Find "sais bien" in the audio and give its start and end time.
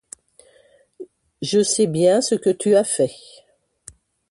1.61-2.21